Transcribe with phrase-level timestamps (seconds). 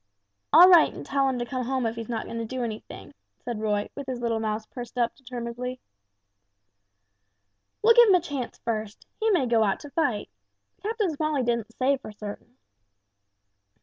[0.51, 3.13] "I'll write and tell him to come home if he's not going to do anything,"
[3.37, 5.79] said Roy, with his little mouth pursed up determinedly.
[7.83, 9.05] "We'll give him a chance, first.
[9.19, 10.31] He may go out to fight.
[10.81, 12.57] Captain Smalley didn't say for certain."